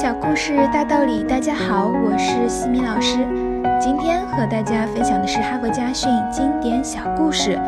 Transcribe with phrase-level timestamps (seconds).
[0.00, 3.16] 小故事大道理，大家好，我是西米老师。
[3.80, 7.58] 今天和大家分享的是哈佛家训经典小故事。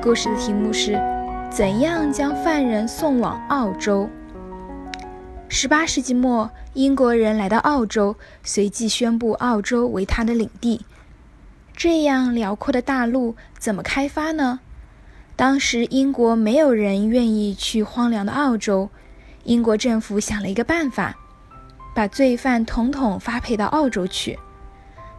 [0.00, 0.96] 故事的题目是：
[1.50, 4.08] 怎样将犯人送往澳洲？
[5.48, 8.14] 十八世纪末，英国人来到澳洲，
[8.44, 10.82] 随即宣布澳洲为他的领地。
[11.76, 14.60] 这样辽阔的大陆怎么开发呢？
[15.34, 18.88] 当时英国没有人愿意去荒凉的澳洲，
[19.42, 21.16] 英国政府想了一个办法。
[21.94, 24.38] 把罪犯统统发配到澳洲去，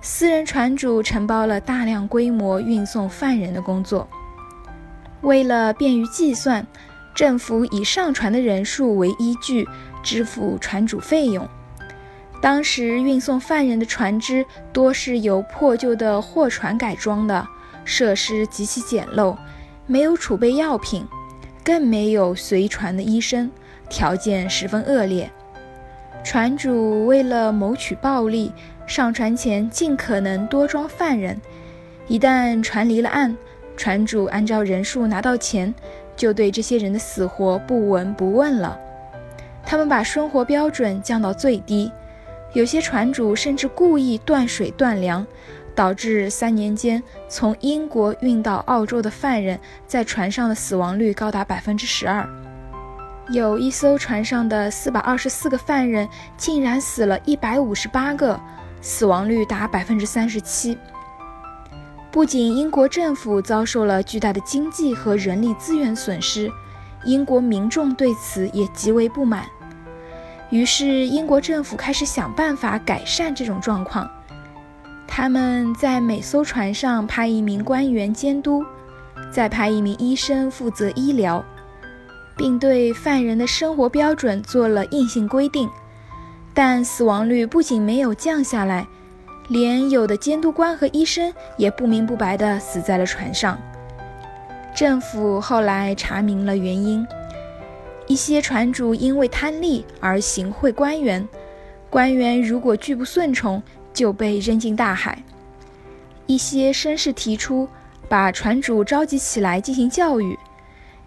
[0.02, 4.08] 私人船主承包了大量规模运送犯人的工作。
[5.22, 6.66] 为了便于计算，
[7.16, 9.68] 政府以上船的人数为依据
[10.02, 11.48] 支付船主费用。
[12.42, 17.48] 当时运送犯人的船只多是由破旧的货船改装的，
[17.86, 19.38] 设施极其简陋，
[19.86, 21.08] 没有储备药品，
[21.64, 23.50] 更没有随船的医生，
[23.90, 25.32] 条件十分恶劣。
[26.24, 28.52] 船主为了谋取暴利，
[28.88, 31.40] 上船前尽可能多装犯人。
[32.08, 33.36] 一旦船离了岸，
[33.76, 35.74] 船主按照人数拿到钱，
[36.16, 38.80] 就对这些人的死活不闻不问了。
[39.66, 41.92] 他们把生活标准降到最低，
[42.54, 45.28] 有些船主甚至故意断水断粮，
[45.76, 52.28] 导致三年间从英国运到澳洲的犯人在船上的死亡率高达百分之十二。
[53.30, 58.40] 有一艘船上的四百二十四个犯人，竟然死了一百五十八个，
[58.82, 60.78] 死亡率达百分之三十七。
[62.12, 66.52] 不仅英国政府遭受了巨大的经济和人力资源损失，
[67.06, 69.46] 英国民众对此也极为不满。
[70.50, 74.08] 于是，英国政府开始想办法改善这种状况。
[75.08, 78.64] 他们在每艘船上派一名官员监督，
[79.32, 81.44] 再派一名医生负责医疗。
[82.36, 85.70] 并对犯人的生活标准做了硬性规定，
[86.54, 88.88] 但死亡率不仅没有降下来，
[89.50, 93.58] 连有的监督官和医生也不明不白地死在了船上。
[94.76, 97.06] 政府后来查明了原因：
[98.08, 101.28] 一些船主因为贪利而行贿官员，
[101.90, 103.62] 官员如果拒不顺从，
[103.94, 105.24] 就被扔进大海。
[106.26, 107.68] 一些绅士提出
[108.10, 110.38] 把船主召集起来进行教育。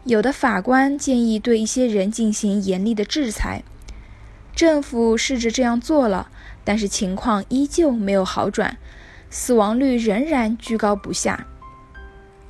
[0.06, 3.64] 有的法官建议对一些人进行严厉的制裁，
[4.54, 6.28] 政府试着这样做了，
[6.62, 8.76] 但是情况依旧没有好转，
[9.30, 11.48] 死亡率仍然居高不下。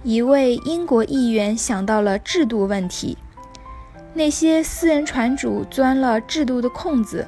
[0.02, 3.16] 一位英国议员想到了制度问题：
[4.12, 7.26] 那些私人船主钻了制度的空子，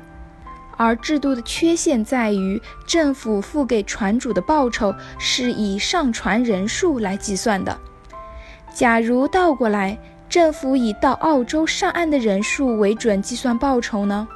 [0.76, 7.78] 而制度的缺陷在于政府付给船主的报酬是以上船人数来计算的。
[8.74, 14.28] 假如倒过来，政府以到澳洲上岸的人数为准计算报酬呢？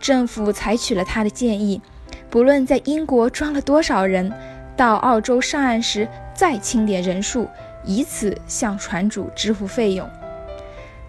[0.00, 1.80] 政府采取了他的建议，
[2.28, 4.32] 不论在英国装了多少人，
[4.76, 7.46] 到澳洲上岸时再清点人数，
[7.84, 10.08] 以此向船主支付费用。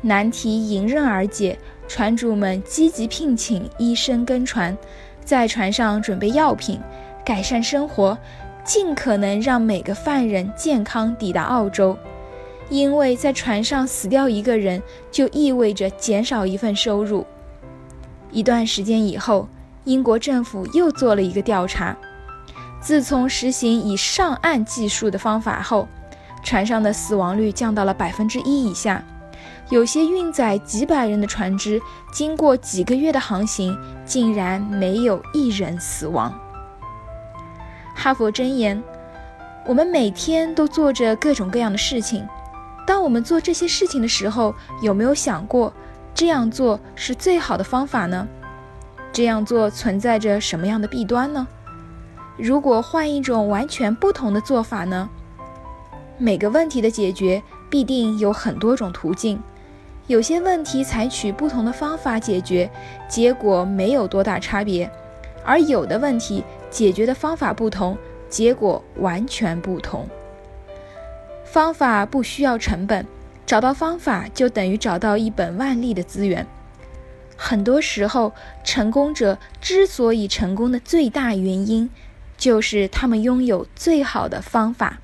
[0.02, 4.78] 难题迎刃而解，船主们积极聘请医生跟船，
[5.26, 6.80] 在船上准备药品，
[7.26, 8.16] 改善生活，
[8.64, 11.98] 尽可能让每个犯人健康抵达澳洲。
[12.72, 17.28] 因为在船上死掉一个人，就意味着减少一份收入。
[18.32, 19.46] 一段时间以后，
[19.84, 21.96] 英国政府又做了一个调查。
[22.80, 25.86] 自从实行以上岸计数的方法后，
[26.46, 29.04] 船上的死亡率降到了百分之一以下。
[29.70, 31.82] 有些运载几百人的船只，
[32.14, 36.34] 经过几个月的航行，竟然没有一人死亡。
[37.94, 38.82] 哈佛箴言：
[39.66, 42.26] 我们每天都做着各种各样的事情。
[42.86, 45.72] 当我们做这些事情的时候，有没有想过
[46.14, 48.28] 这样做是最好的方法呢？
[49.14, 51.48] 这样做存在着什么样的弊端呢？
[52.38, 55.10] 如果换一种完全不同的做法呢？
[56.18, 59.42] 每个问题的解决必定有很多种途径，
[60.08, 62.70] 有些问题采取不同的方法解决，
[63.10, 64.88] 结果没有多大差别；
[65.44, 67.98] 而有的问题解决的方法不同，
[68.30, 70.08] 结果完全不同。
[71.52, 73.06] 方法不需要成本，
[73.46, 76.48] 找到方法就等于找到一本万利的资源。
[77.36, 78.34] 很多时候，
[78.64, 81.90] 成功者之所以成功的最大原因，
[82.38, 85.00] 就是他们拥有最好的方法。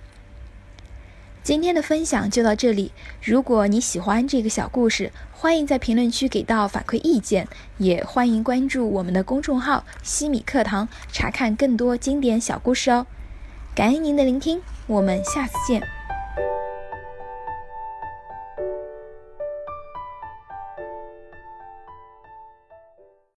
[1.43, 2.93] 今天的分享就到这里。
[3.21, 7.45] 如果你喜欢这个小故事，欢迎在评论区给到反馈意见，
[7.77, 13.05] 也欢迎关注我们的公众号“西米课堂”，查看更多经典小故事哦。
[13.75, 15.96] 感恩您的聆听，我们下次见。